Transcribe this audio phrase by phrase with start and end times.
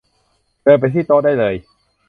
[0.63, 1.55] เดินไปที่โต๊ะได้เลย